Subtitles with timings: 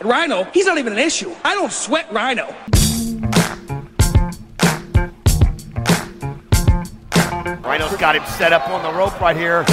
[0.00, 1.34] Rhino, he's not even an issue.
[1.44, 2.54] I don't sweat Rhino.
[7.62, 9.64] Rhino's got him set up on the rope right here.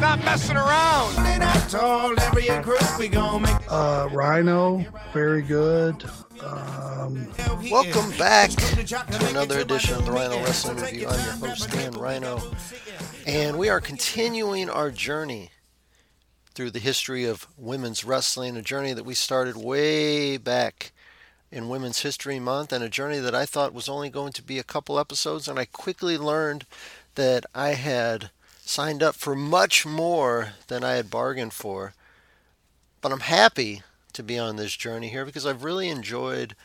[0.00, 1.14] Money, Rhino's not messing around.
[1.14, 2.76] calling out to all area crew.
[2.98, 6.04] We gon' make Uh, Rhino, very good.
[6.42, 7.28] Um,
[7.70, 11.08] Welcome back to another edition of the Rhino Wrestling Review.
[11.08, 12.40] I'm your host, Dan Rhino,
[13.26, 15.50] and we are continuing our journey
[16.54, 20.92] through the history of women's wrestling, a journey that we started way back
[21.50, 24.58] in Women's History Month, and a journey that I thought was only going to be
[24.58, 26.66] a couple episodes, and I quickly learned
[27.14, 28.30] that I had
[28.66, 31.94] signed up for much more than I had bargained for.
[33.00, 36.56] But I'm happy to be on this journey here because I've really enjoyed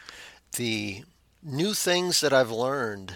[0.54, 1.04] the
[1.44, 3.14] new things that I've learned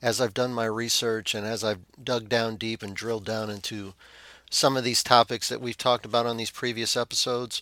[0.00, 3.94] as I've done my research and as I've dug down deep and drilled down into
[4.50, 7.60] some of these topics that we've talked about on these previous episodes.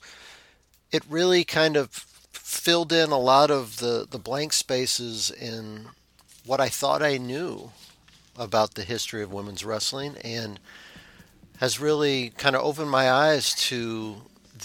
[0.93, 1.91] It really kind of
[2.33, 5.89] filled in a lot of the, the blank spaces in
[6.45, 7.73] what I thought I knew
[8.39, 10.59] about the history of women's wrestling and
[11.59, 14.17] has really kind of opened my eyes to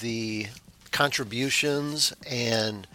[0.01, 0.47] the
[0.91, 2.87] contributions and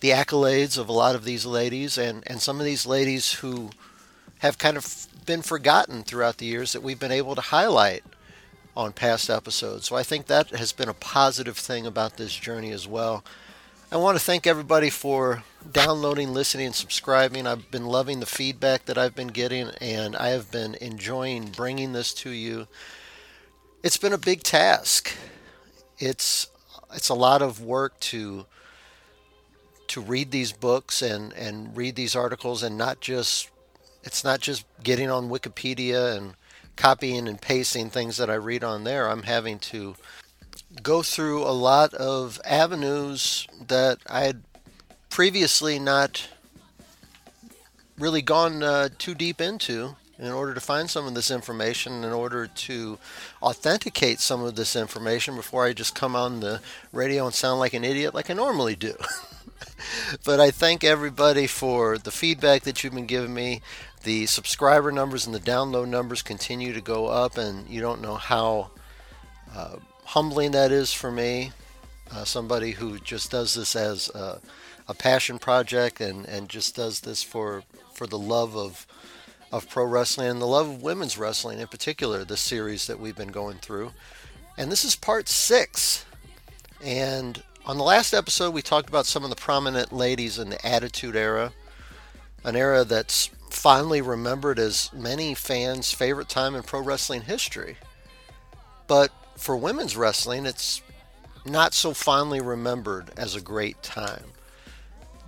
[0.00, 3.70] the accolades of a lot of these ladies and, and some of these ladies who
[4.40, 8.04] have kind of been forgotten throughout the years that we've been able to highlight
[8.76, 9.86] on past episodes.
[9.86, 13.24] So I think that has been a positive thing about this journey as well.
[13.96, 17.46] I want to thank everybody for downloading, listening, and subscribing.
[17.46, 21.94] I've been loving the feedback that I've been getting, and I have been enjoying bringing
[21.94, 22.66] this to you.
[23.82, 25.16] It's been a big task.
[25.98, 26.48] It's
[26.94, 28.44] it's a lot of work to
[29.86, 33.48] to read these books and and read these articles and not just
[34.02, 36.34] it's not just getting on Wikipedia and
[36.76, 39.08] copying and pasting things that I read on there.
[39.08, 39.96] I'm having to
[40.82, 44.42] go through a lot of avenues that I had
[45.08, 46.28] previously not
[47.98, 52.12] really gone uh, too deep into in order to find some of this information, in
[52.12, 52.98] order to
[53.42, 56.60] authenticate some of this information before I just come on the
[56.92, 58.94] radio and sound like an idiot like I normally do.
[60.24, 63.60] but I thank everybody for the feedback that you've been giving me.
[64.04, 68.14] The subscriber numbers and the download numbers continue to go up, and you don't know
[68.14, 68.70] how
[69.54, 69.76] uh,
[70.06, 71.52] humbling that is for me.
[72.10, 74.40] Uh, somebody who just does this as a,
[74.88, 78.86] a passion project and, and just does this for for the love of
[79.50, 82.24] of pro wrestling and the love of women's wrestling in particular.
[82.24, 83.92] This series that we've been going through,
[84.56, 86.04] and this is part six.
[86.84, 90.66] And on the last episode, we talked about some of the prominent ladies in the
[90.66, 91.52] Attitude Era,
[92.44, 97.76] an era that's fondly remembered as many fans' favorite time in pro wrestling history.
[98.86, 100.82] But for women's wrestling, it's
[101.44, 104.24] not so fondly remembered as a great time.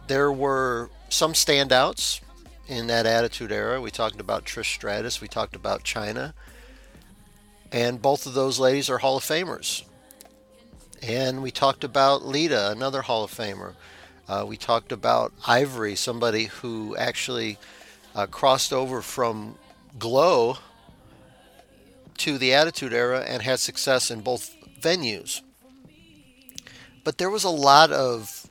[0.06, 2.20] There were some standouts
[2.66, 3.80] in that Attitude Era.
[3.80, 6.34] We talked about Trish Stratus, we talked about Chyna,
[7.72, 9.84] and both of those ladies are Hall of Famers.
[11.02, 13.74] And we talked about Lita, another Hall of Famer.
[14.28, 17.56] Uh, we talked about Ivory, somebody who actually
[18.14, 19.56] uh, crossed over from
[19.98, 20.58] Glow
[22.18, 25.42] to the Attitude Era and had success in both venues.
[27.04, 28.48] But there was a lot of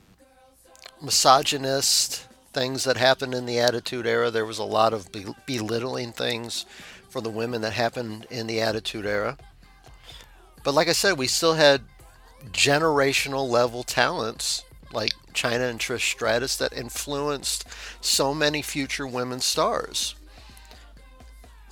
[1.02, 4.30] misogynist things that happened in the Attitude Era.
[4.30, 6.66] There was a lot of be- belittling things
[7.08, 9.38] for the women that happened in the Attitude Era.
[10.64, 11.82] But like I said, we still had
[12.52, 17.64] generational level talents like Chyna and Trish Stratus that influenced
[18.00, 20.14] so many future women stars.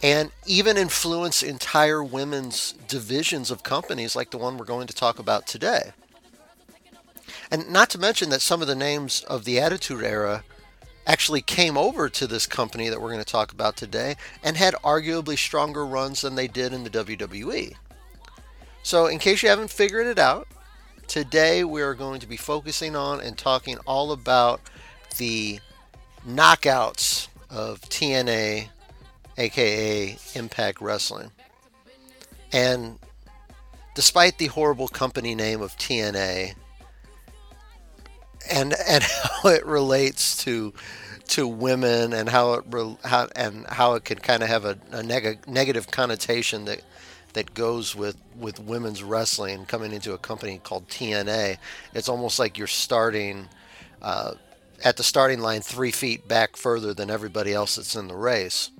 [0.03, 5.19] And even influence entire women's divisions of companies like the one we're going to talk
[5.19, 5.93] about today.
[7.51, 10.45] And not to mention that some of the names of the Attitude Era
[11.07, 14.75] actually came over to this company that we're going to talk about today and had
[14.85, 17.75] arguably stronger runs than they did in the WWE.
[18.83, 20.49] So, in case you haven't figured it out,
[21.07, 24.61] today we are going to be focusing on and talking all about
[25.17, 25.61] the
[26.27, 28.69] knockouts of TNA
[29.39, 31.31] aka Impact Wrestling.
[32.53, 32.99] And
[33.95, 36.55] despite the horrible company name of TNA
[38.51, 40.73] and and how it relates to
[41.29, 42.65] to women and how it
[43.05, 46.83] how and how it can kind of have a, a neg- negative connotation that
[47.33, 51.59] that goes with with women's wrestling coming into a company called TNA.
[51.95, 53.49] It's almost like you're starting
[54.01, 54.35] uh,
[54.85, 58.71] at the starting line three feet back further than everybody else that's in the race.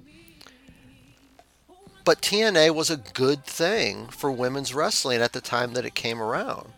[2.07, 6.23] But TNA was a good thing for women's wrestling at the time that it came
[6.23, 6.69] around.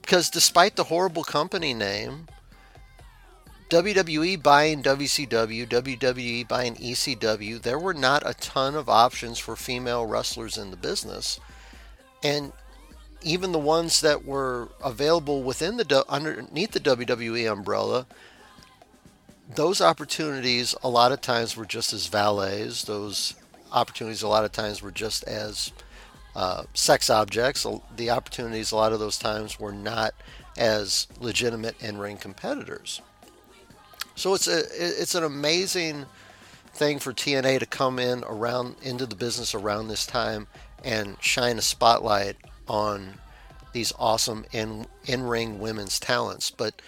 [0.00, 2.28] Because despite the horrible company name,
[3.68, 10.06] WWE buying WCW, WWE buying ECW, there were not a ton of options for female
[10.06, 11.38] wrestlers in the business.
[12.22, 12.54] And
[13.20, 18.06] even the ones that were available within the underneath the WWE umbrella,
[19.54, 22.84] those opportunities a lot of times were just as valets.
[22.84, 23.34] Those
[23.72, 25.72] opportunities a lot of times were just as
[26.34, 27.66] uh, sex objects.
[27.96, 30.14] The opportunities a lot of those times were not
[30.56, 33.00] as legitimate in-ring competitors.
[34.14, 36.06] So it's a it's an amazing
[36.74, 40.46] thing for TNA to come in around into the business around this time
[40.84, 42.36] and shine a spotlight
[42.68, 43.14] on
[43.72, 46.50] these awesome in in ring women's talents.
[46.50, 46.80] But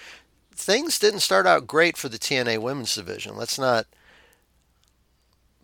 [0.55, 3.37] things didn't start out great for the TNA women's division.
[3.37, 3.87] Let's not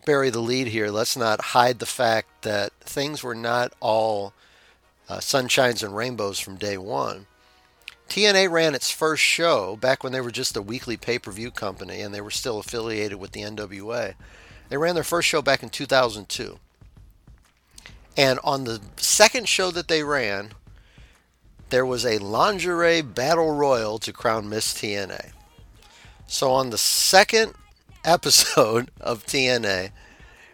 [0.05, 0.91] bury the lead here.
[0.91, 4.33] Let's not hide the fact that things were not all
[5.09, 7.27] uh, sunshines and rainbows from day one.
[8.09, 11.51] TNA ran its first show back when they were just a weekly pay per view
[11.51, 14.15] company and they were still affiliated with the NWA.
[14.69, 16.59] They ran their first show back in 2002.
[18.17, 20.51] And on the second show that they ran,
[21.71, 25.33] there was a lingerie battle royal to crown Miss TNA.
[26.27, 27.55] So on the second
[28.05, 29.91] episode of TNA,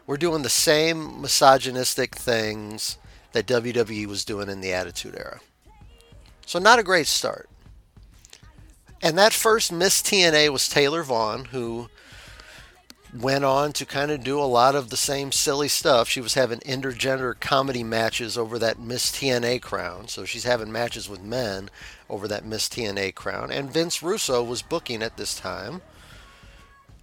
[0.06, 2.98] we're doing the same misogynistic things
[3.32, 5.40] that WWE was doing in the Attitude Era.
[6.46, 7.48] So not a great start.
[9.02, 11.88] And that first Miss TNA was Taylor Vaughn, who
[13.20, 16.08] went on to kind of do a lot of the same silly stuff.
[16.08, 20.08] She was having intergender comedy matches over that Miss TNA crown.
[20.08, 21.70] So she's having matches with men
[22.08, 23.50] over that Miss TNA crown.
[23.50, 25.82] And Vince Russo was booking at this time.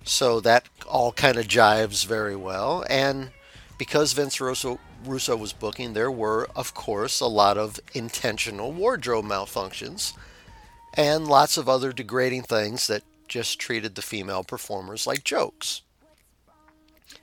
[0.04, 2.84] So that all kind of jives very well.
[2.90, 3.32] And
[3.78, 9.26] because Vince Russo Russo was booking, there were, of course, a lot of intentional wardrobe
[9.26, 10.14] malfunctions
[10.94, 15.82] and lots of other degrading things that just treated the female performers like jokes.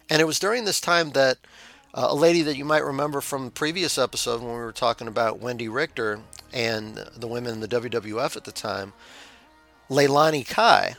[0.09, 1.39] And it was during this time that
[1.95, 5.09] uh, a lady that you might remember from the previous episode when we were talking
[5.09, 6.21] about Wendi Richter
[6.53, 8.93] and the women in the WWF at the time,
[9.89, 10.97] Leilani Kai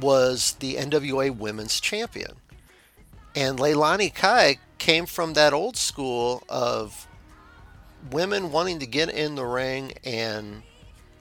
[0.00, 2.36] was the NWA Women's Champion.
[3.36, 7.06] And Leilani Kai came from that old school of
[8.10, 10.62] women wanting to get in the ring and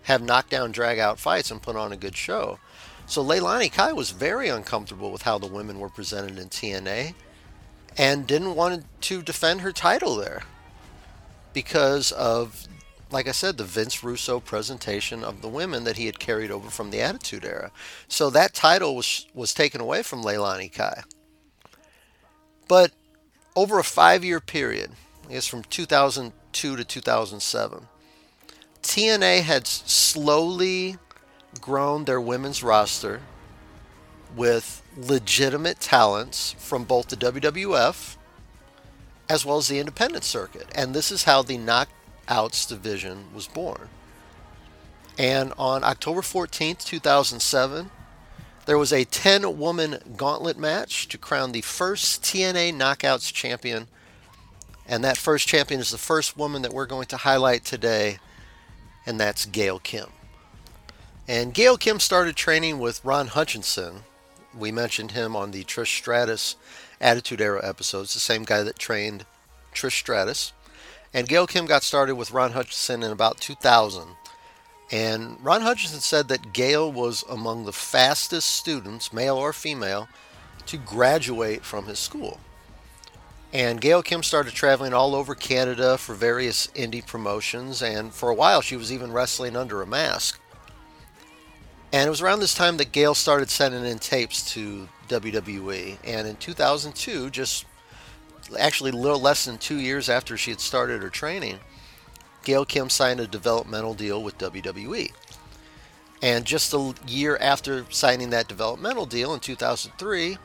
[0.03, 2.59] have knockdown drag out fights and put on a good show.
[3.05, 7.13] So Leilani Kai was very uncomfortable with how the women were presented in TNA
[7.97, 10.43] and didn't want to defend her title there
[11.53, 12.67] because of
[13.13, 16.71] like I said, the Vince Russo presentation of the women that he had carried over
[16.71, 17.71] from the Attitude Era.
[18.07, 21.03] So that title was was taken away from Leilani Kai.
[22.67, 22.91] But
[23.55, 24.91] over a five year period,
[25.29, 27.87] I guess from 2002 to 2007,
[28.81, 30.97] TNA had slowly
[31.61, 33.21] grown their women's roster
[34.35, 38.17] with legitimate talents from both the WWF
[39.29, 40.67] as well as the independent circuit.
[40.75, 43.89] And this is how the Knockouts division was born.
[45.17, 47.91] And on October 14th, 2007,
[48.65, 53.87] there was a 10 woman gauntlet match to crown the first TNA Knockouts champion.
[54.87, 58.19] And that first champion is the first woman that we're going to highlight today,
[59.05, 60.07] and that's Gail Kim.
[61.27, 64.03] And Gail Kim started training with Ron Hutchinson.
[64.57, 66.57] We mentioned him on the Trish Stratus
[66.99, 69.25] Attitude Era episodes, the same guy that trained
[69.73, 70.51] Trish Stratus.
[71.13, 74.17] And Gail Kim got started with Ron Hutchinson in about 2000.
[74.91, 80.09] And Ron Hutchinson said that Gail was among the fastest students, male or female,
[80.65, 82.39] to graduate from his school.
[83.53, 88.35] And Gail Kim started traveling all over Canada for various indie promotions, and for a
[88.35, 90.39] while she was even wrestling under a mask.
[91.93, 95.97] And it was around this time that Gail started sending in tapes to WWE.
[96.03, 97.65] And in 2002, just
[98.59, 101.59] actually a little less than two years after she had started her training,
[102.43, 105.11] Gail Kim signed a developmental deal with WWE.
[106.23, 110.39] And just a year after signing that developmental deal in 2003,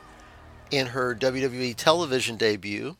[0.69, 2.95] in her WWE television debut,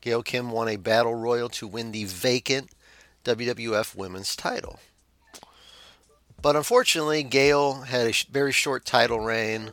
[0.00, 2.70] Gail Kim won a battle royal to win the vacant
[3.24, 4.80] WWF Women's title.
[6.42, 9.72] But unfortunately, Gail had a very short title reign.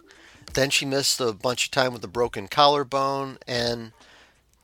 [0.53, 3.93] Then she missed a bunch of time with a broken collarbone, and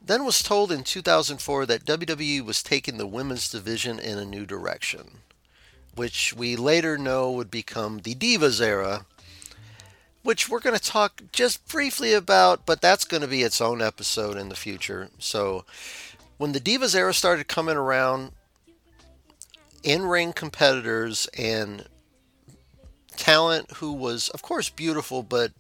[0.02, 4.46] then was told in 2004 that WWE was taking the women's division in a new
[4.46, 5.20] direction,
[5.96, 9.06] which we later know would become the Divas era,
[10.24, 13.82] which we're going to talk just briefly about, but that's going to be its own
[13.82, 15.10] episode in the future.
[15.20, 15.64] So,
[16.38, 18.32] when the Divas era started coming around,
[19.84, 21.86] in ring competitors and
[23.18, 25.52] talent who was, of course, beautiful, but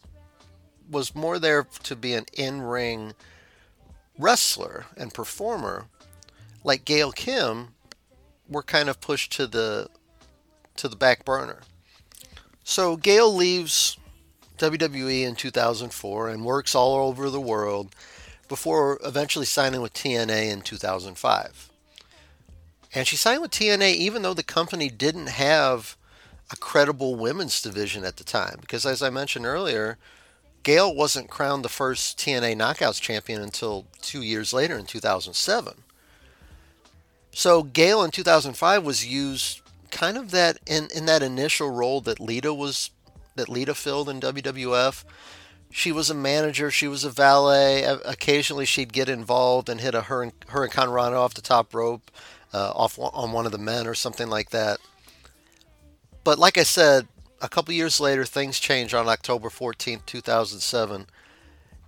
[0.90, 3.14] was more there to be an in ring
[4.18, 5.86] wrestler and performer,
[6.64, 7.70] like Gail Kim,
[8.48, 9.88] were kind of pushed to the
[10.76, 11.62] to the back burner.
[12.64, 13.98] So Gail leaves
[14.58, 17.96] WWE in 2004 and works all over the world
[18.48, 21.70] before eventually signing with TNA in 2005.
[22.96, 25.98] And she signed with TNA even though the company didn't have
[26.52, 28.58] a credible women's division at the time.
[28.62, 29.98] Because as I mentioned earlier,
[30.64, 35.74] Gail wasn't crowned the first TNA Knockouts champion until two years later in 2007.
[37.32, 42.20] So Gail in 2005 was used kind of that in, in that initial role that
[42.20, 42.92] Lita was
[43.36, 45.04] that Lita filled in WWF.
[45.72, 46.70] She was a manager.
[46.70, 47.84] She was a valet.
[47.84, 52.12] Occasionally, she'd get involved and hit a Hurricane Hurricanrana off the top rope,
[52.54, 54.78] uh, off on one of the men or something like that.
[56.24, 57.08] But like I said,
[57.42, 61.08] a couple years later, things changed on October 14th, 2007.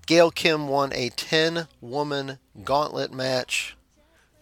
[0.06, 3.76] Gail Kim won a 10 woman gauntlet match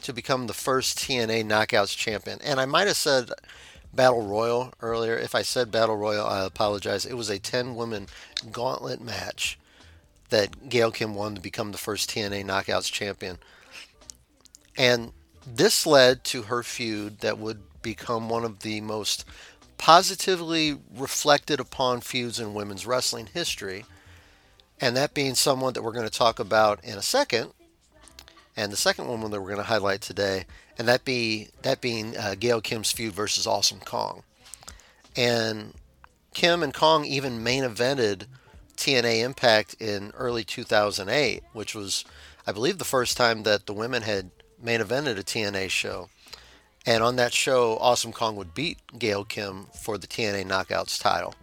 [0.01, 2.39] to become the first TNA Knockouts champion.
[2.43, 3.29] And I might have said
[3.93, 5.17] Battle Royal earlier.
[5.17, 7.05] If I said Battle Royal, I apologize.
[7.05, 8.07] It was a 10 woman
[8.51, 9.57] gauntlet match
[10.29, 13.37] that Gail Kim won to become the first TNA Knockouts champion.
[14.75, 15.13] And
[15.45, 19.25] this led to her feud that would become one of the most
[19.83, 23.83] positively reflected upon feuds in women's wrestling history.
[24.79, 27.51] And that being someone that we're going to talk about in a second.
[28.55, 30.45] And the second woman that we're going to highlight today,
[30.77, 34.23] and that be that being uh, Gail Kim's feud versus Awesome Kong.
[35.17, 35.73] And
[36.33, 38.27] Kim and Kong even main evented
[38.77, 42.05] TNA Impact in early 2008, which was,
[42.47, 46.07] I believe, the first time that the women had main evented a TNA show.
[46.85, 51.33] And on that show, Awesome Kong would beat Gail Kim for the TNA Knockouts title.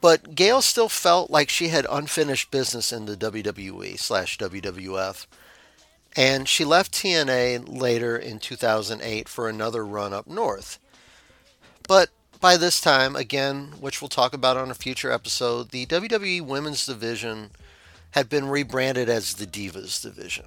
[0.00, 5.26] But Gail still felt like she had unfinished business in the WWE slash WWF.
[6.16, 10.78] And she left TNA later in 2008 for another run up north.
[11.86, 16.40] But by this time, again, which we'll talk about on a future episode, the WWE
[16.42, 17.50] Women's Division
[18.12, 20.46] had been rebranded as the Divas Division.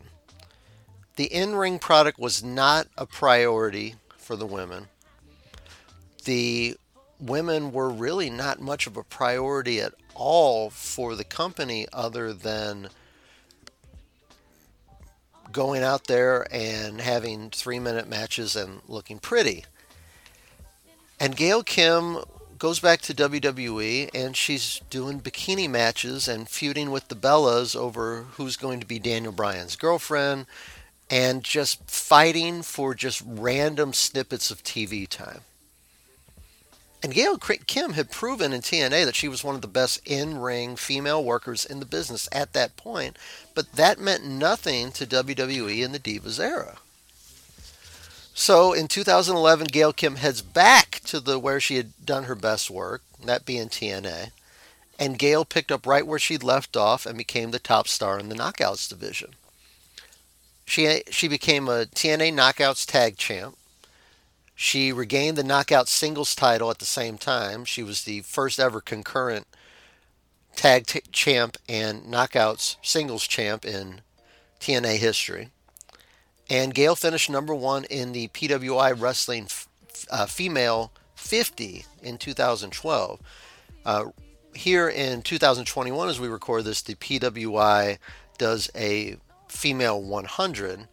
[1.16, 4.88] The in ring product was not a priority for the women.
[6.24, 6.78] The
[7.20, 12.90] women were really not much of a priority at all for the company other than
[15.52, 19.66] going out there and having three minute matches and looking pretty.
[21.20, 22.20] And Gail Kim
[22.58, 28.24] goes back to WWE and she's doing bikini matches and feuding with the Bellas over
[28.34, 30.46] who's going to be Daniel Bryan's girlfriend
[31.12, 35.42] and just fighting for just random snippets of TV time.
[37.04, 40.38] And Gail Kim had proven in TNA that she was one of the best in
[40.38, 43.18] ring female workers in the business at that point,
[43.54, 46.78] but that meant nothing to WWE in the Divas era.
[48.34, 52.70] So in 2011, Gail Kim heads back to the where she had done her best
[52.70, 54.32] work, that being TNA,
[54.98, 58.30] and Gail picked up right where she'd left off and became the top star in
[58.30, 59.32] the Knockouts division.
[60.72, 63.58] She she became a TNA Knockouts tag champ.
[64.56, 67.66] She regained the Knockout singles title at the same time.
[67.66, 69.48] She was the first ever concurrent
[70.56, 74.00] tag t- champ and Knockouts singles champ in
[74.62, 75.50] TNA history.
[76.50, 79.68] And Gail finished number one in the PWI Wrestling f-
[80.10, 83.20] uh, Female 50 in 2012.
[83.84, 84.06] Uh,
[84.56, 87.98] here in 2021, as we record this, the PWI
[88.38, 89.18] does a
[89.52, 90.88] female 100,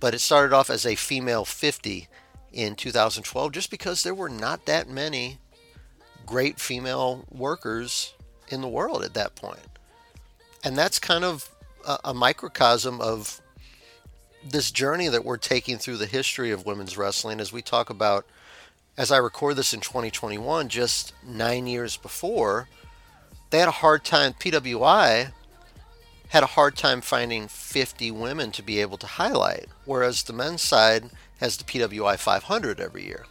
[0.00, 2.08] but it started off as a female 50
[2.52, 5.38] in 2012 just because there were not that many
[6.26, 8.14] great female workers
[8.48, 9.60] in the world at that point.
[10.64, 11.48] And that's kind of
[11.86, 13.40] a, a microcosm of
[14.48, 18.26] this journey that we're taking through the history of women's wrestling as we talk about
[18.96, 22.68] as I record this in 2021, just nine years before,
[23.50, 25.32] they had a hard time, PWI
[26.32, 30.62] had a hard time finding 50 women to be able to highlight, whereas the men's
[30.62, 31.10] side
[31.40, 33.26] has the PWI 500 every year.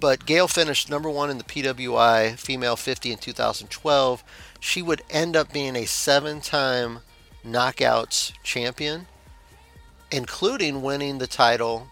[0.00, 4.24] But Gail finished number one in the PWI Female 50 in 2012.
[4.58, 6.98] She would end up being a seven time
[7.46, 9.06] knockouts champion,
[10.10, 11.86] including winning the title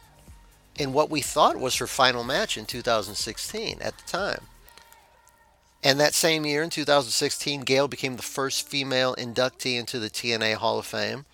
[0.76, 4.49] in what we thought was her final match in 2016 at the time.
[5.87, 10.55] And that same year, in 2016, Gail became the first female inductee into the TNA
[10.55, 11.26] Hall of Fame.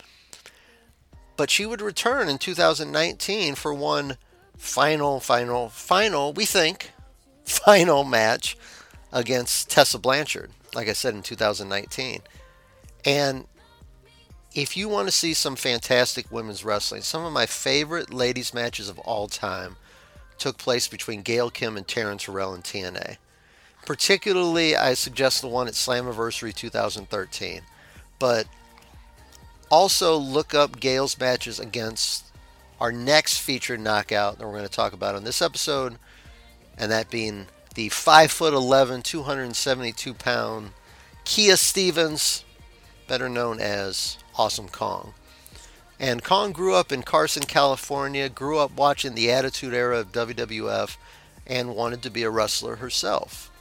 [1.38, 4.18] But she would return in 2019 for one
[4.58, 6.90] final, final, final, we think,
[7.46, 8.58] final match
[9.10, 12.20] against Tessa Blanchard, like I said in 2019.
[13.06, 13.46] And
[14.54, 18.90] if you want to see some fantastic women's wrestling, some of my favorite ladies' matches
[18.90, 19.76] of all time
[20.36, 23.16] took place between Gail Kim and Taryn Terrell in TNA.
[23.84, 27.62] Particularly, I suggest the one at Slammiversary 2013.
[28.18, 28.46] But
[29.70, 32.26] also look up Gail's matches against
[32.80, 35.98] our next featured knockout that we're going to talk about on this episode,
[36.76, 40.70] and that being the 5'11, 272 pound
[41.24, 42.44] Kia Stevens,
[43.06, 45.14] better known as Awesome Kong.
[46.00, 50.96] And Kong grew up in Carson, California, grew up watching the Attitude Era of WWF,
[51.46, 53.51] and wanted to be a wrestler herself.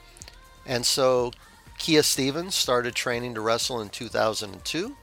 [0.65, 1.31] And so
[1.77, 4.95] Kia Stevens started training to wrestle in 2002.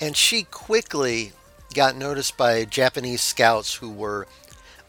[0.00, 1.32] And she quickly
[1.74, 4.26] got noticed by Japanese scouts who were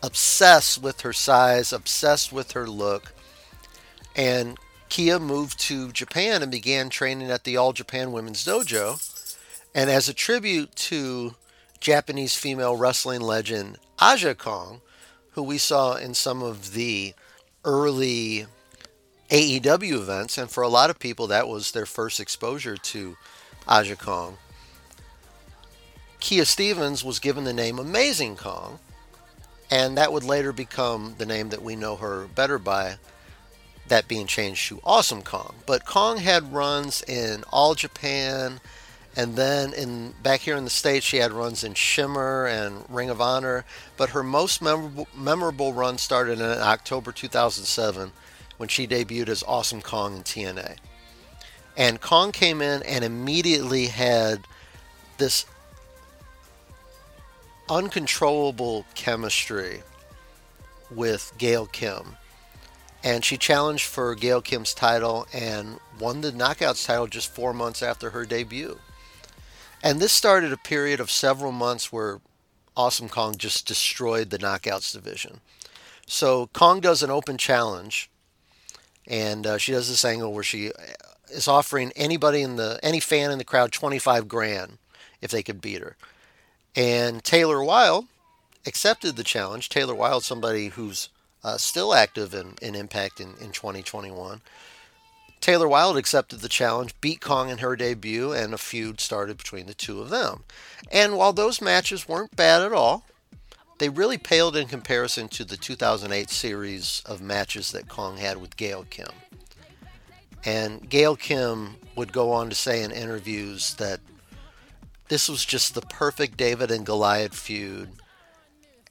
[0.01, 3.13] obsessed with her size, obsessed with her look.
[4.15, 4.57] And
[4.89, 8.99] Kia moved to Japan and began training at the All Japan Women's Dojo.
[9.73, 11.35] And as a tribute to
[11.79, 14.81] Japanese female wrestling legend Aja Kong,
[15.31, 17.13] who we saw in some of the
[17.63, 18.47] early
[19.31, 23.15] AEW events, and for a lot of people, that was their first exposure to
[23.65, 24.37] Aja Kong.
[26.19, 28.79] Kia Stevens was given the name Amazing Kong,
[29.71, 32.97] and that would later become the name that we know her better by,
[33.87, 35.55] that being changed to Awesome Kong.
[35.65, 38.59] But Kong had runs in All Japan,
[39.15, 43.09] and then in back here in the states, she had runs in Shimmer and Ring
[43.09, 43.63] of Honor.
[43.95, 48.11] But her most memorable, memorable run started in October 2007
[48.61, 50.75] when she debuted as Awesome Kong in TNA.
[51.75, 54.41] And Kong came in and immediately had
[55.17, 55.47] this
[57.67, 59.81] uncontrollable chemistry
[60.91, 62.17] with Gail Kim.
[63.03, 67.81] And she challenged for Gail Kim's title and won the Knockouts title just four months
[67.81, 68.77] after her debut.
[69.81, 72.21] And this started a period of several months where
[72.77, 75.39] Awesome Kong just destroyed the Knockouts division.
[76.05, 78.11] So Kong does an open challenge,
[79.11, 80.71] and uh, she does this angle where she
[81.29, 84.77] is offering anybody in the any fan in the crowd 25 grand
[85.21, 85.97] if they could beat her.
[86.75, 88.07] And Taylor Wilde
[88.65, 89.67] accepted the challenge.
[89.67, 91.09] Taylor Wilde, somebody who's
[91.43, 94.41] uh, still active in, in Impact in, in 2021.
[95.41, 99.65] Taylor Wilde accepted the challenge, beat Kong in her debut, and a feud started between
[99.65, 100.43] the two of them.
[100.91, 103.03] And while those matches weren't bad at all,
[103.81, 108.55] they really paled in comparison to the 2008 series of matches that Kong had with
[108.55, 109.09] Gail Kim.
[110.45, 113.99] And Gail Kim would go on to say in interviews that
[115.07, 117.89] this was just the perfect David and Goliath feud.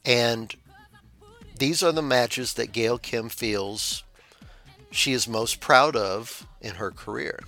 [0.04, 0.52] And
[1.56, 4.02] these are the matches that Gail Kim feels
[4.90, 7.38] she is most proud of in her career.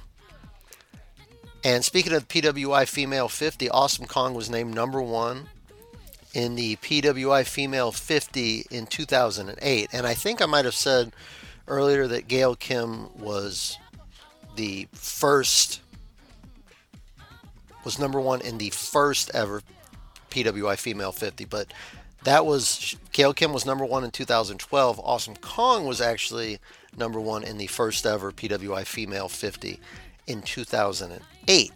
[1.64, 5.48] And speaking of PWI Female 50, Awesome Kong was named number one
[6.34, 9.88] in the PWI Female 50 in 2008.
[9.92, 11.12] And I think I might have said
[11.68, 13.78] earlier that Gail Kim was
[14.56, 15.80] the first,
[17.84, 19.62] was number one in the first ever
[20.30, 21.44] PWI Female 50.
[21.44, 21.72] But
[22.24, 25.00] that was, Gail Kim was number one in 2012.
[25.00, 26.58] Awesome Kong was actually
[26.96, 29.80] number one in the first ever PWI Female 50
[30.26, 31.72] in 2008.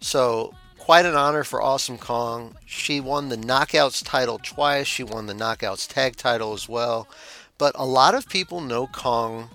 [0.00, 2.56] So, quite an honor for Awesome Kong.
[2.64, 7.06] She won the Knockouts title twice, she won the Knockouts tag title as well.
[7.58, 9.50] But a lot of people know Kong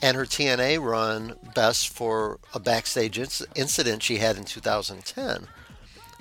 [0.00, 5.48] and her TNA run best for a backstage inc- incident she had in 2010.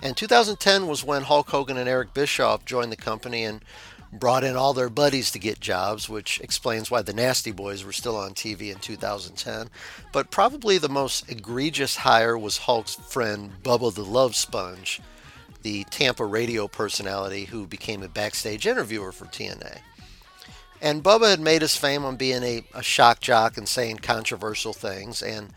[0.02, 3.64] And 2010 was when Hulk Hogan and Eric Bischoff joined the company and
[4.12, 7.92] brought in all their buddies to get jobs, which explains why the Nasty Boys were
[7.92, 9.70] still on TV in 2010.
[10.14, 15.02] But probably the most egregious hire was Hulk's friend Bubba the Love Sponge,
[15.62, 19.80] the Tampa radio personality who became a backstage interviewer for TNA.
[20.82, 24.74] And Bubba had made his fame on being a, a shock jock and saying controversial
[24.74, 25.22] things.
[25.22, 25.54] And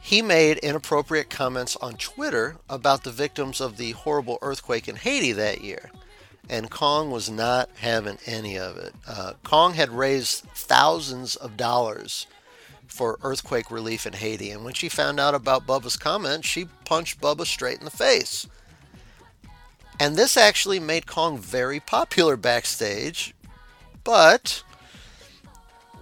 [0.00, 5.32] he made inappropriate comments on Twitter about the victims of the horrible earthquake in Haiti
[5.32, 5.90] that year.
[6.48, 8.94] And Kong was not having any of it.
[9.06, 12.26] Uh, Kong had raised thousands of dollars
[12.86, 14.50] for earthquake relief in Haiti.
[14.50, 18.46] And when she found out about Bubba's comment, she punched Bubba straight in the face.
[19.98, 23.34] And this actually made Kong very popular backstage.
[24.04, 24.62] But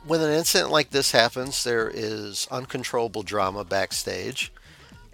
[0.06, 4.52] when an incident like this happens, there is uncontrollable drama backstage.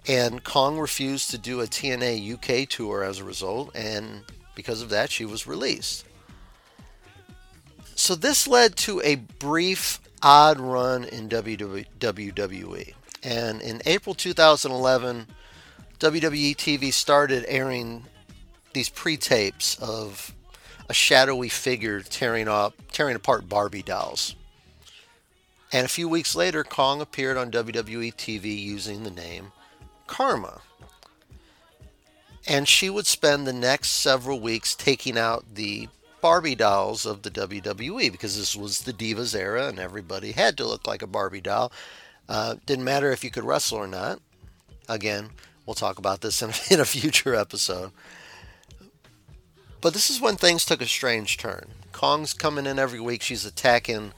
[0.07, 3.75] And Kong refused to do a TNA UK tour as a result.
[3.75, 4.23] And
[4.57, 6.03] because of that, she was released.
[7.93, 12.93] So this led to a brief odd run in WWE.
[13.23, 15.27] And in April 2011,
[15.99, 18.05] WWE TV started airing
[18.73, 20.33] these pre-tapes of
[20.89, 24.35] a shadowy figure tearing up, tearing apart Barbie dolls.
[25.71, 29.51] And a few weeks later, Kong appeared on WWE TV using the name
[30.07, 30.61] Karma.
[32.47, 35.89] And she would spend the next several weeks taking out the
[36.21, 40.65] Barbie dolls of the WWE because this was the Divas era and everybody had to
[40.65, 41.71] look like a Barbie doll.
[42.29, 44.19] Uh, didn't matter if you could wrestle or not.
[44.89, 45.29] Again,
[45.65, 47.91] we'll talk about this in, in a future episode.
[49.81, 51.69] But this is when things took a strange turn.
[51.91, 53.21] Kong's coming in every week.
[53.21, 54.13] She's attacking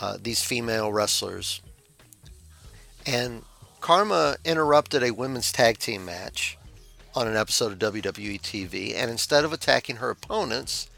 [0.00, 1.60] uh, these female wrestlers.
[3.04, 3.42] And
[3.80, 6.56] Karma interrupted a women's tag team match
[7.14, 8.94] on an episode of WWE TV.
[8.94, 10.88] And instead of attacking her opponents,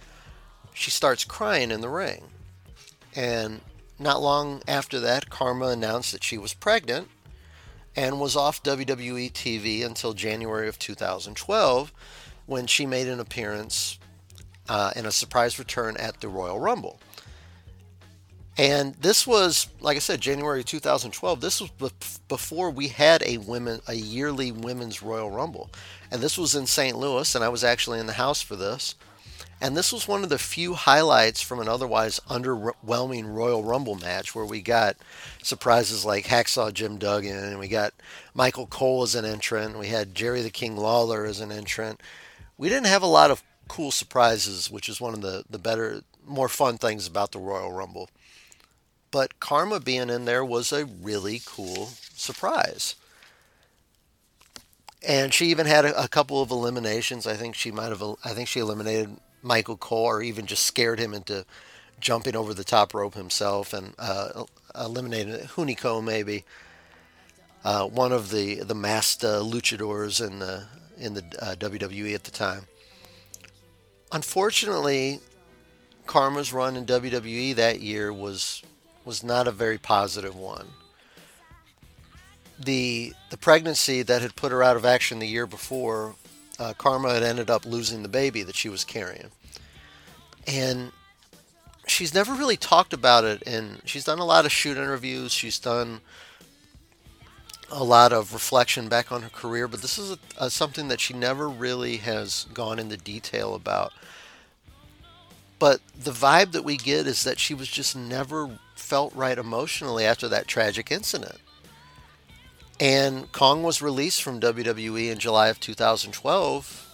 [0.72, 2.24] she starts crying in the ring.
[3.14, 3.60] And
[3.98, 7.08] not long after that, Karma announced that she was pregnant
[7.96, 11.92] and was off WWE TV until January of 2012
[12.46, 13.98] when she made an appearance
[14.68, 17.00] uh, in a surprise return at the Royal Rumble.
[18.56, 21.40] And this was, like I said, January 2012.
[21.40, 21.70] This was
[22.28, 25.70] before we had a women a yearly women's Royal Rumble,
[26.10, 26.96] and this was in St.
[26.96, 28.94] Louis, and I was actually in the house for this.
[29.60, 34.34] And this was one of the few highlights from an otherwise underwhelming Royal Rumble match
[34.34, 34.96] where we got
[35.42, 37.94] surprises like Hacksaw Jim Duggan, and we got
[38.34, 42.00] Michael Cole as an entrant, we had Jerry the King Lawler as an entrant.
[42.58, 46.02] We didn't have a lot of cool surprises, which is one of the, the better,
[46.26, 48.10] more fun things about the Royal Rumble.
[49.14, 52.96] But Karma being in there was a really cool surprise.
[55.06, 57.24] And she even had a, a couple of eliminations.
[57.24, 58.02] I think she might have.
[58.24, 61.46] I think she eliminated Michael Cole, or even just scared him into
[62.00, 66.42] jumping over the top rope himself and uh, eliminated Hunico maybe.
[67.64, 70.64] Uh, one of the the masked uh, luchadors in the
[70.98, 72.66] in the uh, WWE at the time.
[74.10, 75.20] Unfortunately,
[76.04, 78.60] Karma's run in WWE that year was
[79.04, 80.68] was not a very positive one.
[82.58, 86.14] The the pregnancy that had put her out of action the year before
[86.58, 89.30] uh, Karma had ended up losing the baby that she was carrying.
[90.46, 90.92] And
[91.86, 93.42] she's never really talked about it.
[93.46, 95.32] And she's done a lot of shoot interviews.
[95.32, 96.00] She's done
[97.70, 99.66] a lot of reflection back on her career.
[99.66, 103.92] But this is a, a, something that she never really has gone into detail about.
[105.58, 110.04] But the vibe that we get is that she was just never felt right emotionally
[110.04, 111.38] after that tragic incident.
[112.80, 116.90] And Kong was released from WWE in July of 2012,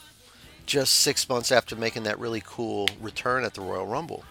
[0.66, 4.24] just six months after making that really cool return at the Royal Rumble.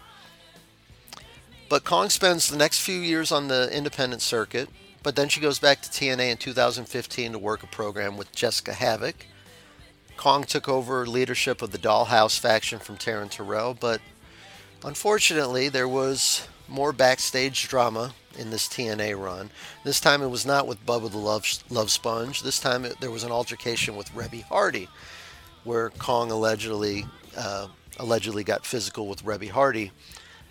[1.68, 4.68] But Kong spends the next few years on the independent circuit,
[5.02, 8.72] but then she goes back to TNA in 2015 to work a program with Jessicka
[8.72, 9.14] Havok.
[10.16, 14.00] Kong took over leadership of the Dollhouse faction from Taryn Terrell, but
[14.84, 19.50] unfortunately, there was more backstage drama in this TNA run.
[19.84, 22.42] This time it was not with Bubba the Love, Love Sponge.
[22.42, 24.88] This time it, there was an altercation with Reby Hardy,
[25.64, 27.66] where Kong allegedly uh,
[27.98, 29.92] allegedly got physical with Reby Hardy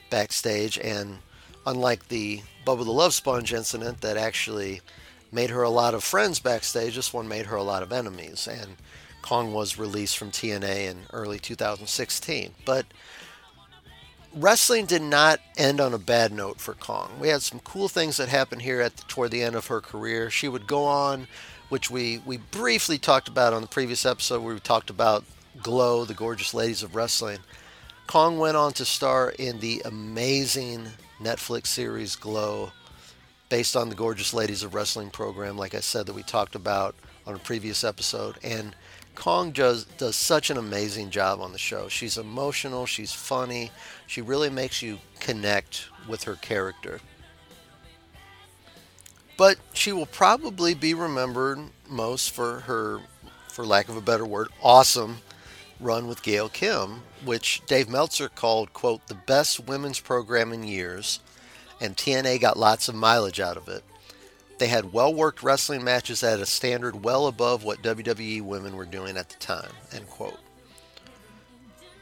[0.10, 0.78] backstage.
[0.78, 1.20] And
[1.66, 4.82] unlike the Bubba the Love Sponge incident that actually
[5.32, 8.48] made her a lot of friends backstage, this one made her a lot of enemies.
[8.48, 8.76] And
[9.22, 12.54] Kong was released from TNA in early 2016.
[12.66, 12.86] But
[14.34, 17.12] wrestling did not end on a bad note for Kong.
[17.20, 19.82] We had some cool things that happened here at the, toward the end of her
[19.82, 20.30] career.
[20.30, 21.28] She would go on,
[21.70, 25.24] which we we briefly talked about on the previous episode where we talked about
[25.62, 27.40] Glow, the gorgeous ladies of wrestling.
[28.08, 30.88] Kong went on to star in the amazing
[31.20, 32.72] Netflix series Glow,
[33.50, 36.96] based on the gorgeous ladies of wrestling program, like I said that we talked about
[37.28, 38.76] on a previous episode, and
[39.20, 41.90] Kong does does such an amazing job on the show.
[41.90, 43.70] She's emotional, she's funny,
[44.08, 47.02] she really makes you connect with her character.
[49.38, 53.02] But she will probably be remembered most for her,
[53.50, 55.18] for lack of a better word, awesome
[55.80, 61.20] run with Gail Kim, which Dave Meltzer called, quote, the best women's program in years,
[61.80, 63.84] and TNA got lots of mileage out of it.
[64.60, 68.86] They had well worked wrestling matches at a standard well above what WWE women were
[68.86, 70.38] doing at the time, end quote.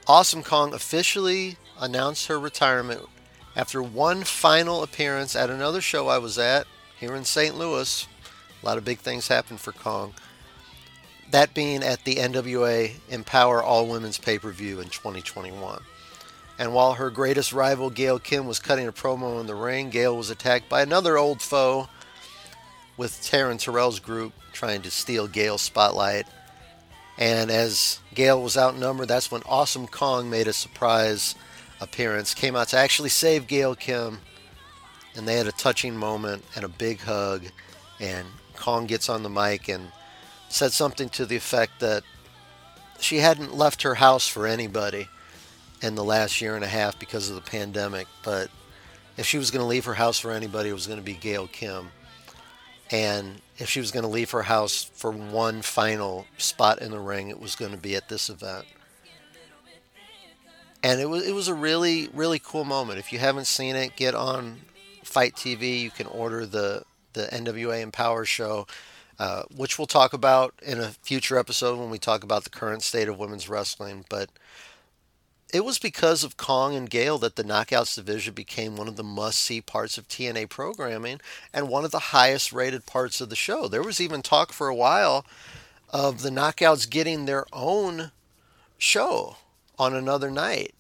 [0.08, 3.02] Awesome Kong officially announced her retirement
[3.56, 6.66] after one final appearance at another show I was at
[7.00, 7.56] here in St.
[7.56, 8.08] Louis.
[8.64, 10.16] A lot of big things happened for Kong.
[11.30, 15.84] That being at the NWA Empower All Women's pay per view in 2021.
[16.58, 20.18] And while her greatest rival, Gail Kim, was cutting a promo in the ring, Gail
[20.18, 21.88] was attacked by another old foe
[22.98, 26.26] with Taryn Terrell's group trying to steal Gail's spotlight.
[27.18, 31.36] And as Gail was outnumbered, that's when Awesome Kong made a surprise
[31.80, 34.20] appearance, came out to actually save Gail Kim.
[35.16, 37.46] And they had a touching moment and a big hug.
[38.00, 39.92] And Kong gets on the mic and
[40.50, 42.04] said something to the effect that
[43.00, 45.08] she hadn't left her house for anybody
[45.82, 48.08] in the last year and a half because of the pandemic.
[48.24, 48.50] But
[49.18, 51.14] if she was going to leave her house for anybody, it was going to be
[51.14, 51.90] Gail Kim.
[52.92, 57.00] And if she was going to leave her house for one final spot in the
[57.00, 58.66] ring, it was going to be at this event.
[60.84, 63.00] And it was it was a really really cool moment.
[63.00, 64.62] If you haven't seen it, get on
[65.04, 65.82] FITE TV.
[65.82, 68.68] You can order the the NWA Empower show,
[69.18, 72.84] uh, which we'll talk about in a future episode when we talk about the current
[72.84, 74.06] state of women's wrestling.
[74.08, 74.30] But
[75.54, 79.04] it was because of Kong and Gail that the Knockouts division became one of the
[79.04, 81.22] must see parts of TNA programming
[81.54, 83.68] and one of the highest rated parts of the show.
[83.68, 85.26] There was even talk for a while
[85.90, 88.12] of the Knockouts getting their own
[88.78, 89.38] show
[89.80, 90.74] on another night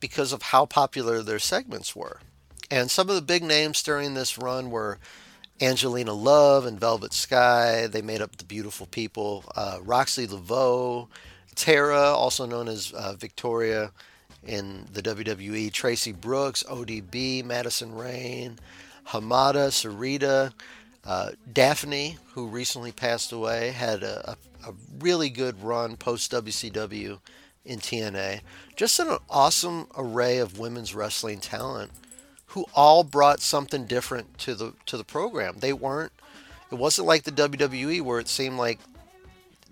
[0.00, 2.20] because of how popular their segments were.
[2.70, 4.98] And some of the big names during this run were
[5.60, 7.86] Angelina Love and Velvet Sky.
[7.86, 9.44] They made up the Beautiful People.
[9.54, 11.08] Uh, Roxxi Laveaux,
[11.56, 13.90] Tara, also known as uh, Victoria
[14.46, 18.58] in the WWE, Traci Brooks, ODB, Madison Rayne,
[19.08, 20.52] Hamada, Sarita,
[21.04, 27.18] uh, Daffney, who recently passed away, had a, a, a really good run post WCW
[27.64, 28.40] in TNA.
[28.76, 31.90] Just an awesome array of women's wrestling talent
[32.48, 35.56] who all brought something different to the to the program.
[35.58, 36.12] They weren't
[36.70, 38.80] it wasn't like the WWE where it seemed like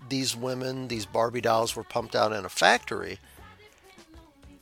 [0.09, 3.19] these women, these Barbie dolls were pumped out in a factory.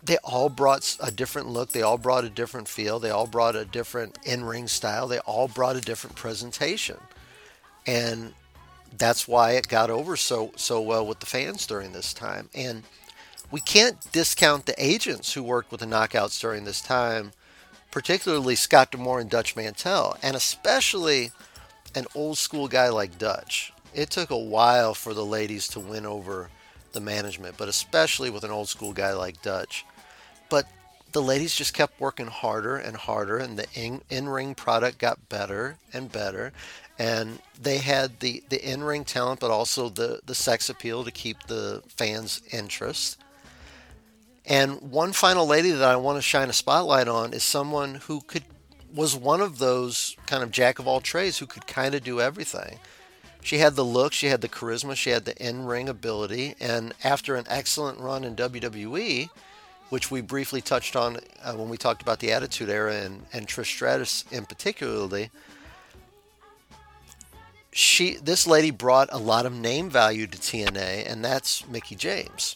[0.03, 3.56] They all brought a different look, they all brought a different feel, they all brought
[3.56, 6.97] a different in-ring style, they all brought a different presentation.
[7.88, 8.34] And
[8.97, 12.49] that's why it got over so so well with the fans during this time.
[12.53, 12.84] And
[13.51, 17.32] we can't discount the agents who worked with the knockouts during this time,
[17.91, 21.32] particularly Scott D'Amore and Dutch Mantell, and especially
[21.95, 23.72] an old school guy like Dutch.
[23.93, 26.49] It took a while for the ladies to win over
[26.93, 29.86] the management, but especially with an old school guy like Dutch.
[30.49, 30.65] But
[31.12, 35.77] the ladies just kept working harder and harder, and the in ring product got better
[35.93, 36.53] and better.
[36.97, 41.12] And they had the, the in ring talent, but also the, the sex appeal to
[41.12, 43.19] keep the fans' interest.
[44.45, 48.21] And one final lady that I want to shine a spotlight on is someone who
[48.21, 48.43] could
[48.93, 52.21] was one of those kind of jack of all trades who could kind of do
[52.21, 52.77] everything.
[53.43, 57.36] She had the look, she had the charisma, she had the in-ring ability, and after
[57.36, 59.29] an excellent run in WWE,
[59.89, 63.47] which we briefly touched on uh, when we talked about the Attitude Era and, and
[63.47, 65.29] Trish Stratus in particularly,
[67.73, 72.56] she this lady brought a lot of name value to TNA, and that's Mickie James.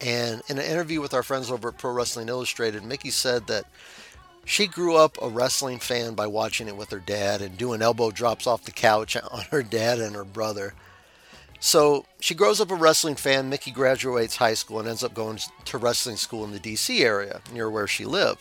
[0.00, 3.64] And in an interview with our friends over at Pro Wrestling Illustrated, Mickey said that
[4.48, 8.10] she grew up a wrestling fan by watching it with her dad and doing elbow
[8.10, 10.72] drops off the couch on her dad and her brother.
[11.60, 13.50] So she grows up a wrestling fan.
[13.50, 17.42] Mickie graduates high school and ends up going to wrestling school in the DC area
[17.52, 18.40] near where she lived.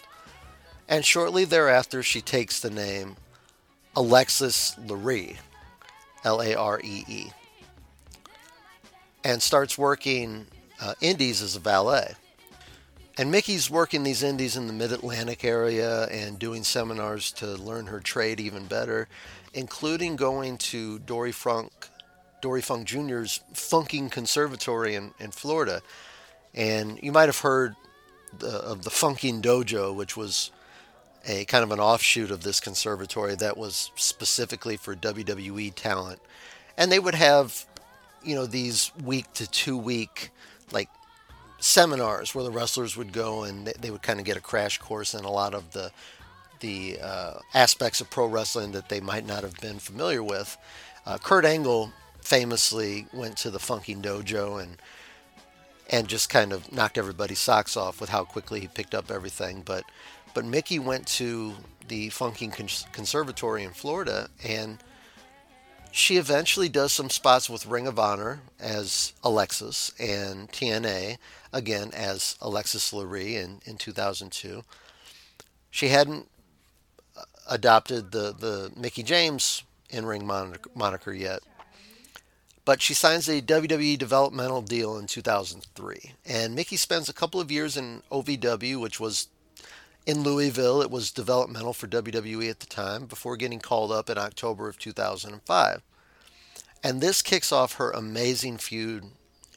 [0.88, 3.18] And shortly thereafter, she takes the name
[3.94, 5.36] Alexis Laree,
[6.24, 7.32] L A R E E,
[9.26, 10.48] and starts working
[10.80, 12.14] uh, indies as a valet.
[13.18, 17.88] And Mickie's working these indies in the mid Atlantic area and doing seminars to learn
[17.88, 19.08] her trade even better,
[19.54, 21.72] including going to Dory Funk,
[22.42, 25.82] Dory Funk Jr.'s Funking Conservatory in, in Florida.
[26.54, 27.76] And you might have heard
[28.38, 30.52] the, of the Funking Dojo, which was
[31.26, 36.20] a kind of an offshoot of this conservatory that was specifically for WWE talent.
[36.78, 37.66] And they would have
[38.24, 40.32] you know, these week to two week
[40.72, 40.90] like
[41.60, 44.78] seminars where the wrestlers would go and they, they would kind of get a crash
[44.78, 45.92] course in a lot of the
[46.60, 50.58] the uh, aspects of pro wrestling that they might not have been familiar with.
[51.06, 51.92] Uh, Kurt Angle
[52.22, 54.78] famously went to the Funky Dojo and
[55.90, 59.62] and just kind of knocked everybody's socks off with how quickly he picked up everything.
[59.64, 59.84] But
[60.34, 61.54] but Mickie went to
[61.88, 62.48] the Funky
[62.92, 64.80] Conservatory in Florida and
[65.92, 71.18] she eventually does some spots with Ring of Honor as Alexis and TNA
[71.58, 74.64] again as Alexis Laree in, in 2002.
[75.72, 76.30] She hadn't
[77.18, 81.40] uh, adopted the, the Mickie James in ring moniker, moniker yet.
[82.64, 86.14] But she signs a WWE developmental deal in 2003.
[86.26, 89.30] And Mickie spends a couple of years in OVW, which was
[90.06, 90.82] in Louisville.
[90.82, 94.78] It was developmental for WWE at the time before getting called up in October of
[94.78, 95.82] 2005.
[96.84, 99.06] And this kicks off her amazing feud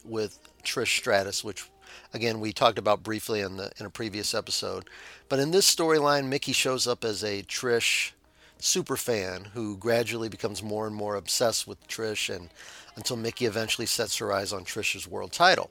[0.04, 1.68] with Trish Stratus, which
[2.12, 4.84] again we talked about briefly in the in a previous episode.
[5.28, 8.12] But in this storyline, Mickie shows up as a Trish
[8.58, 12.50] super fan who gradually becomes more and more obsessed with Trish and
[12.96, 15.70] until Mickie eventually sets her eyes on Trish's world title.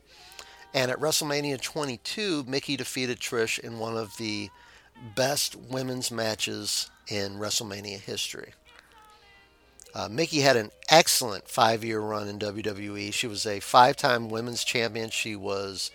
[0.73, 4.49] And at WrestleMania 22, Mickie defeated Trish in one of the
[5.15, 8.53] best women's matches in WrestleMania history.
[9.93, 13.11] Uh, Mickie had an excellent five year run in WWE.
[13.11, 15.09] She was a five time women's champion.
[15.09, 15.89] She was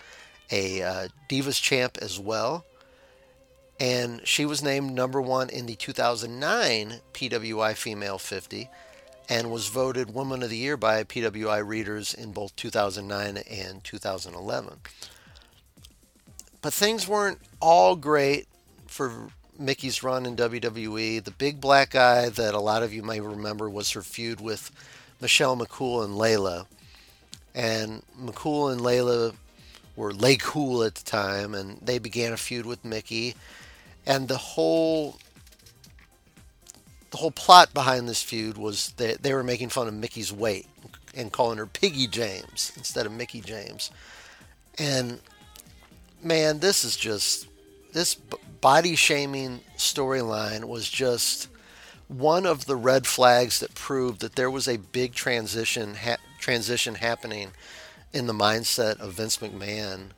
[0.51, 2.65] a uh, Divas champ as well.
[3.81, 8.69] And she was named number one in the 2009 PWI Female 50
[9.29, 14.81] and was voted Woman of the Year by PWI readers in both 2009 and 2011.
[16.61, 18.47] But things weren't all great
[18.87, 19.29] for
[19.59, 21.23] Mickie's run in WWE.
[21.23, 24.71] The big black eye that a lot of you may remember was her feud with
[25.21, 26.67] Michelle McCool and Layla.
[27.55, 29.35] And McCool and Layla
[29.97, 33.35] were Lay Cool at the time, and they began a feud with Mickie.
[34.07, 35.19] And the whole
[37.11, 40.67] the whole plot behind this feud was that they were making fun of Mickie's weight
[41.15, 43.93] and calling her Piggy James instead of Mickie James.
[44.79, 45.21] And
[46.21, 47.47] man, this is just
[47.93, 48.17] this
[48.61, 51.49] body shaming storyline was just
[52.09, 56.97] one of the red flags that proved that there was a big transition ha- transition
[56.97, 57.53] happening
[58.15, 60.11] in the mindset of Vince McMahon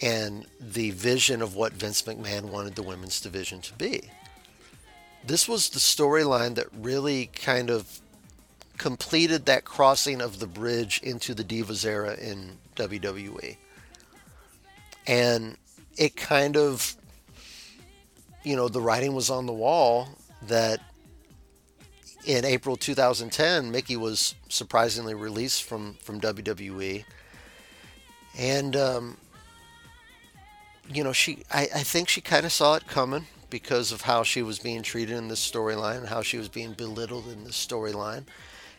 [0.00, 4.00] and the vision of what Vince McMahon wanted the women's division to be.
[5.24, 8.00] This was the storyline that really kind of
[8.78, 13.56] completed that crossing of the bridge into the Divas era in WWE.
[15.06, 15.56] And
[15.96, 16.96] it kind of,
[18.44, 20.08] you know, the writing was on the wall
[20.42, 20.80] that
[22.24, 27.04] in April 2010, Mickie was surprisingly released from, from WWE.
[28.38, 29.16] And, um,
[30.88, 34.22] you know, she, I, I think she kind of saw it coming because of how
[34.22, 37.56] she was being treated in this storyline and how she was being belittled in this
[37.56, 38.24] storyline.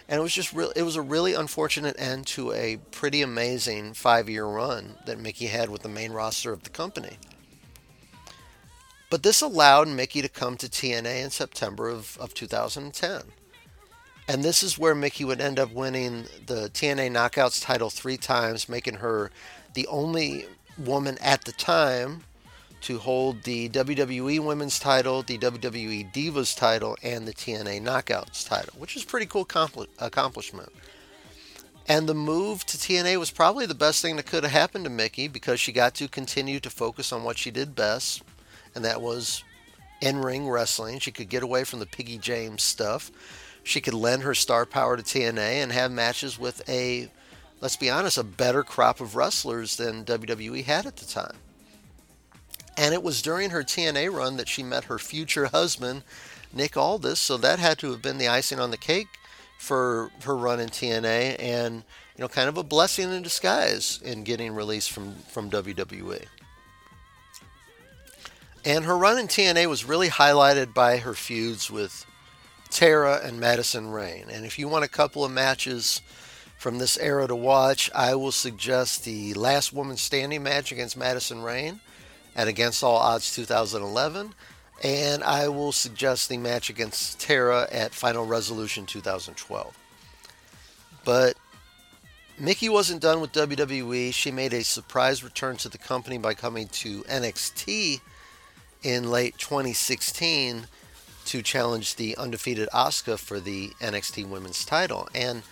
[0.09, 0.71] And it was just real.
[0.75, 5.69] It was a really unfortunate end to a pretty amazing five-year run that Mickie had
[5.69, 7.17] with the main roster of the company.
[9.09, 13.23] But this allowed Mickie to come to TNA in September of, of 2010.
[14.27, 18.67] And this is where Mickie would end up winning the TNA Knockouts title three times,
[18.67, 19.31] making her
[19.73, 20.45] the only
[20.77, 22.23] woman at the time
[22.81, 28.73] to hold the WWE Women's title, the WWE Divas title, and the TNA Knockouts title,
[28.77, 30.71] which is a pretty cool compl- accomplishment.
[31.87, 34.89] And the move to TNA was probably the best thing that could have happened to
[34.89, 38.23] Mickie because she got to continue to focus on what she did best,
[38.75, 39.43] and that was
[40.01, 40.99] in ring wrestling.
[40.99, 43.09] She could get away from the Piggy James stuff.
[43.67, 47.09] She could lend her star power to TNA and have matches with a,
[47.59, 51.35] let's be honest, a better crop of wrestlers than WWE had at the time.
[52.77, 56.03] And it was during her TNA run that she met her future husband,
[56.53, 57.19] Nick Aldis.
[57.19, 59.09] So that had to have been the icing on the cake
[59.59, 61.83] for her run in TNA and,
[62.15, 66.23] you know, kind of a blessing in disguise in getting released from, from WWE.
[68.63, 72.05] And her run in TNA was really highlighted by her feuds with
[72.69, 74.29] Tara and Madison Rayne.
[74.31, 76.01] And if you want a couple of matches
[76.57, 81.41] from this era to watch, I will suggest the Last Woman Standing match against Madison
[81.41, 81.79] Rayne
[82.35, 84.33] at Against All Odds 2011.
[84.83, 89.77] And I will suggest the match against Tara at Final Resolution 2012.
[91.03, 91.35] But
[92.39, 94.13] Mickie wasn't done with WWE.
[94.13, 98.01] She made a surprise return to the company by coming to NXT
[98.83, 100.67] in late 2016
[101.27, 105.07] to challenge the undefeated Asuka for the NXT Women's title.
[105.13, 105.43] And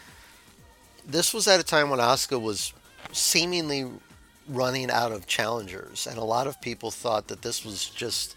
[1.06, 2.74] this was at a time when Asuka was
[3.12, 3.86] seemingly
[4.48, 8.36] running out of challengers, and a lot of people thought that this was just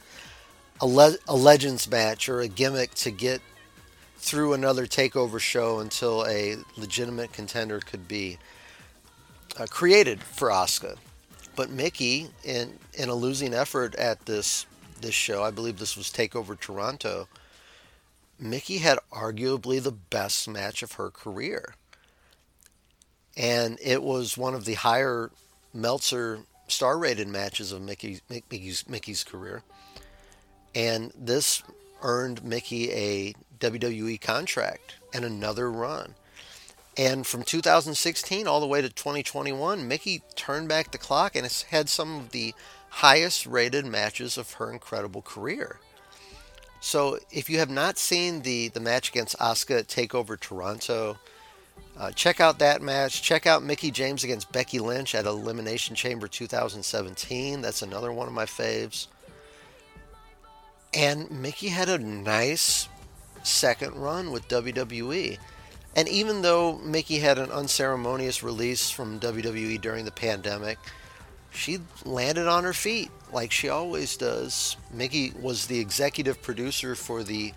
[0.80, 3.41] a, le- a Legends match or a gimmick to get
[4.16, 8.39] through another takeover show until a legitimate contender could be
[9.59, 10.97] uh, created for Asuka.
[11.55, 14.66] But Mickie, in in a losing effort at this
[15.03, 17.28] this show, I believe this was Takeover Toronto.
[18.38, 21.74] Mickie had arguably the best match of her career,
[23.36, 25.30] and it was one of the higher
[25.74, 29.62] Meltzer star-rated matches of Mickie's Mickie's Mickie's career.
[30.74, 31.62] And this
[32.03, 36.14] earned Mickie a WWE contract and another run.
[36.96, 41.62] And from 2016 all the way to 2021, Mickie turned back the clock and has
[41.62, 42.55] had some of the
[42.91, 45.78] highest rated matches of her incredible career.
[46.80, 51.18] So if you have not seen the, the match against Asuka at TakeOver Toronto,
[51.99, 53.22] uh, check out that match.
[53.22, 57.61] Check out Mickie James against Becky Lynch at Elimination Chamber 2017.
[57.61, 59.09] That's another one of my faves.
[60.95, 62.89] And Mickie had a nice
[63.43, 65.39] second run with WWE.
[65.97, 70.78] And even though Mickie had an unceremonious release from WWE during the pandemic,
[71.51, 74.76] she landed on her feet like she always does.
[74.92, 77.53] Mickie was the executive producer for the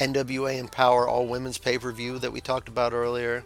[0.00, 3.44] NWA Empower All Women's pay per view that we talked about earlier.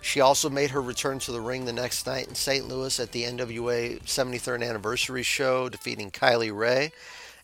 [0.00, 2.68] She also made her return to the ring the next night in St.
[2.68, 6.92] Louis at the NWA 73rd anniversary show, defeating Kylie Rae.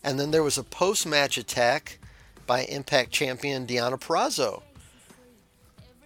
[0.03, 1.99] And then there was a post match attack
[2.47, 4.61] by Impact champion Deonna Purrazzo.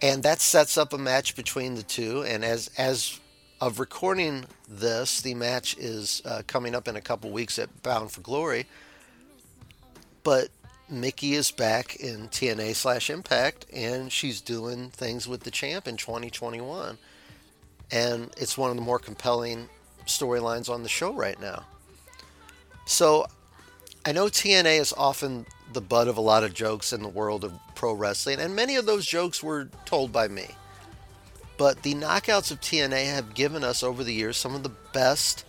[0.02, 2.22] And that sets up a match between the two.
[2.22, 3.19] And as, as
[3.60, 8.10] of recording this, the match is uh, coming up in a couple weeks at Bound
[8.10, 8.66] for Glory.
[10.22, 10.48] But
[10.88, 15.96] Mickie is back in TNA slash Impact, and she's doing things with the champ in
[15.96, 16.96] 2021.
[17.92, 19.68] And it's one of the more compelling
[20.06, 21.64] storylines on the show right now.
[22.86, 23.26] So
[24.06, 27.44] I know TNA is often the butt of a lot of jokes in the world
[27.44, 30.48] of pro wrestling, and many of those jokes were told by me.
[31.60, 35.44] But the knockouts of TNA have given us over the years some of the best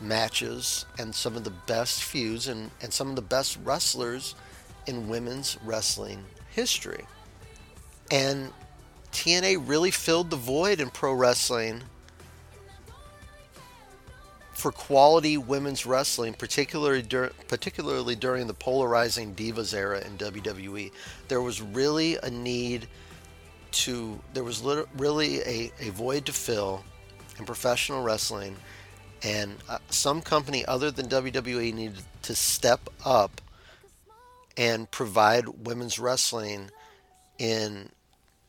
[0.00, 4.36] matches and some of the best feuds and, and some of the best wrestlers
[4.86, 7.04] in women's wrestling history.
[8.12, 8.52] And
[9.10, 11.82] TNA really filled the void in pro wrestling
[14.52, 20.92] for quality women's wrestling, particularly dur- particularly during the polarizing divas era in WWE.
[21.26, 22.86] There was really a need
[23.84, 26.84] to there was lit- really a, a void to fill
[27.38, 28.56] in professional wrestling,
[29.22, 33.40] and uh, some company other than WWE needed to step up
[34.56, 36.70] and provide women's wrestling
[37.38, 37.90] in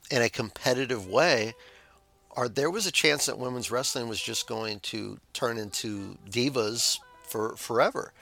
[0.09, 1.53] in a competitive way.
[2.29, 6.99] Or there was a chance that women's wrestling was just going to turn into divas
[7.27, 8.13] for forever.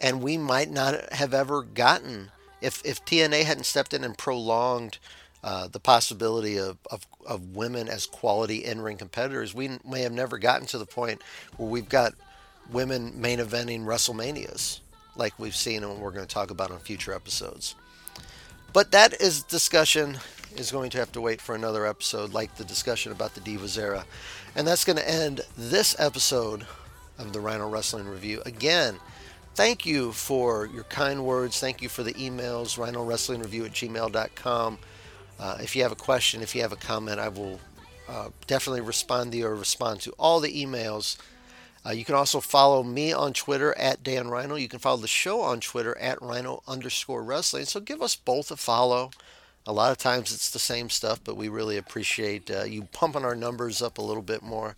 [0.00, 4.98] And we might not have ever gotten if if TNA hadn't stepped in and prolonged
[5.44, 10.38] uh, the possibility of, of, of women as quality in-ring competitors, we may have never
[10.38, 11.20] gotten to the point
[11.58, 12.14] where we've got
[12.72, 14.80] women main eventing WrestleManias
[15.16, 17.74] like we've seen and we're going to talk about on future episodes.
[18.72, 20.16] But that is discussion
[20.56, 23.78] is going to have to wait for another episode, like the discussion about the Divas
[23.78, 24.06] era.
[24.56, 26.66] And that's going to end this episode
[27.18, 28.40] of the Rhino Wrestling Review.
[28.46, 28.96] Again,
[29.54, 31.60] thank you for your kind words.
[31.60, 34.78] Thank you for the emails, rhino wrestling review at gmail.com.
[35.38, 37.60] Uh, if you have a question, if you have a comment, I will
[38.08, 41.16] uh, definitely respond to you or respond to all the emails.
[41.86, 44.54] Uh, you can also follow me on Twitter at Dan Rhino.
[44.54, 47.66] You can follow the show on Twitter at Rhino underscore wrestling.
[47.66, 49.10] So give us both a follow.
[49.66, 53.24] A lot of times it's the same stuff, but we really appreciate uh, you pumping
[53.24, 54.76] our numbers up a little bit more.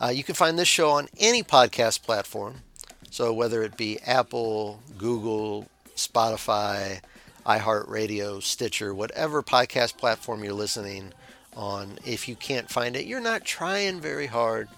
[0.00, 2.62] Uh, you can find this show on any podcast platform.
[3.10, 7.00] So whether it be Apple, Google, Spotify,
[7.46, 11.12] iHeartRadio, Stitcher, whatever podcast platform you're listening
[11.56, 14.68] on, if you can't find it, you're not trying very hard.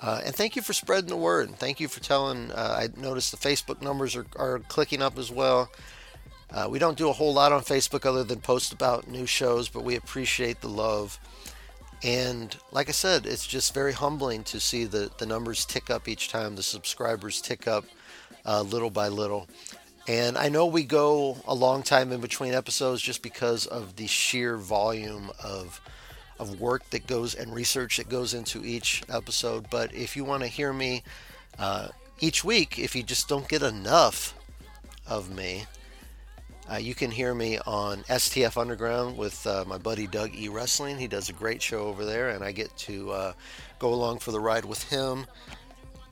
[0.00, 1.56] Uh, and thank you for spreading the word.
[1.56, 2.52] Thank you for telling.
[2.52, 5.70] Uh, I noticed the Facebook numbers are, are clicking up as well.
[6.50, 9.68] Uh, we don't do a whole lot on Facebook other than post about new shows,
[9.68, 11.18] but we appreciate the love.
[12.02, 16.08] And like I said, it's just very humbling to see the, the numbers tick up
[16.08, 17.84] each time, the subscribers tick up
[18.46, 19.48] uh, little by little.
[20.08, 24.06] And I know we go a long time in between episodes just because of the
[24.06, 25.80] sheer volume of
[26.38, 29.68] of work that goes and research that goes into each episode.
[29.70, 31.02] But if you want to hear me
[31.58, 31.88] uh,
[32.20, 34.34] each week, if you just don't get enough
[35.06, 35.66] of me,
[36.70, 40.50] Uh, you can hear me on STF Underground with uh, my buddy Doug E.
[40.50, 40.98] Wrestling.
[40.98, 43.32] He does a great show over there, and I get to uh,
[43.78, 45.26] go along for the ride with him.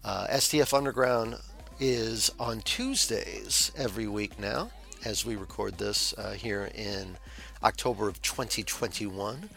[0.02, 1.36] Uh, STF Underground
[1.78, 4.70] is on Tuesdays every week now,
[5.04, 7.16] as we record this uh, here in
[7.62, 9.50] October of 2021.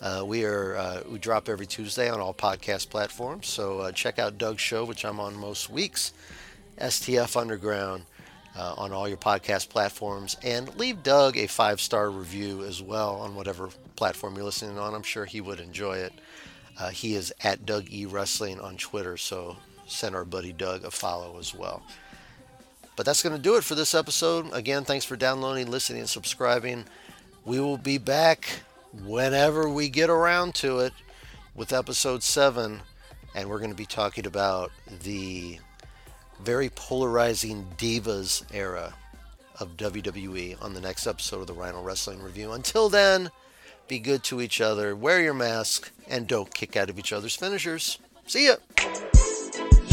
[0.00, 3.46] Uh, we are uh, we drop every Tuesday on all podcast platforms.
[3.46, 6.12] So uh, check out Doug's show, which I'm on most weeks.
[6.78, 8.04] STF Underground
[8.56, 13.16] uh, on all your podcast platforms, and leave Doug a five star review as well
[13.16, 14.94] on whatever platform you're listening on.
[14.94, 16.14] I'm sure he would enjoy it.
[16.78, 19.56] Uh, he is at Doug E Wrestling on Twitter, so
[19.90, 21.82] send our buddy Doug a follow as well.
[22.96, 24.52] But that's going to do it for this episode.
[24.52, 26.84] Again, thanks for downloading, listening, and subscribing.
[27.44, 28.62] We will be back
[29.04, 30.92] whenever we get around to it
[31.54, 32.80] with episode 7
[33.34, 34.70] and we're going to be talking about
[35.02, 35.58] the
[36.42, 38.94] very polarizing divas era
[39.58, 42.52] of WWE on the next episode of the Rhino Wrestling Review.
[42.52, 43.30] Until then,
[43.88, 47.36] be good to each other, wear your mask, and don't kick out of each other's
[47.36, 47.98] finishers.
[48.26, 48.56] See ya!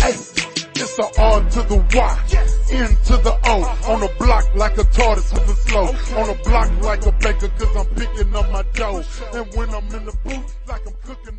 [0.08, 2.24] Hey, it's the R to the Y,
[2.72, 3.92] N to the O.
[3.92, 5.88] On the block like a tortoise moving slow.
[6.16, 9.04] On the block like a baker, cause I'm picking up my dough.
[9.34, 11.38] And when I'm in the booth, like I'm cooking.